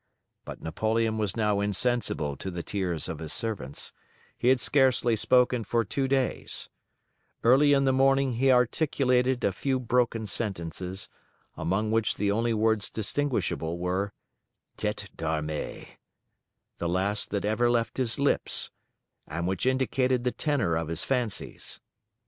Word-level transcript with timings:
But 0.45 0.63
Napoleon 0.63 1.19
was 1.19 1.37
now 1.37 1.59
insensible 1.59 2.35
to 2.37 2.49
the 2.49 2.63
tears 2.63 3.07
of 3.07 3.19
his 3.19 3.31
servants; 3.31 3.93
he 4.35 4.47
had 4.47 4.59
scarcely 4.59 5.15
spoken 5.15 5.63
for 5.63 5.85
two 5.85 6.07
days; 6.07 6.69
early 7.43 7.73
in 7.73 7.85
the 7.85 7.93
morning 7.93 8.33
he 8.33 8.51
articulated 8.51 9.43
a 9.43 9.51
few 9.53 9.79
broken 9.79 10.25
sentences, 10.25 11.07
among 11.55 11.91
which 11.91 12.15
the 12.15 12.31
only 12.31 12.51
words 12.51 12.89
distinguishable 12.89 13.77
were, 13.77 14.11
"tete 14.75 15.11
d'armee," 15.15 15.99
the 16.79 16.89
last 16.89 17.29
that 17.29 17.45
ever 17.45 17.69
left 17.69 17.97
his 17.97 18.17
lips, 18.17 18.71
and 19.27 19.45
which 19.45 19.67
indicated 19.67 20.23
the 20.23 20.31
tenor 20.31 20.75
of 20.75 20.87
his 20.87 21.03
fancies. 21.05 21.79